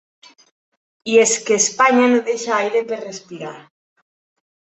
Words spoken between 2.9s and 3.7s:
per respirar.